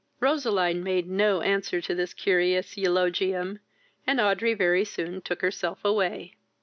Roseline 0.19 0.83
made 0.83 1.07
no 1.07 1.41
answer 1.41 1.79
to 1.79 1.93
this 1.93 2.15
curious 2.15 2.75
eulogium, 2.75 3.59
and 4.07 4.19
Audrey 4.19 4.55
very 4.55 4.83
soon 4.83 5.21
took 5.21 5.43
herself 5.43 5.85
away. 5.85 6.37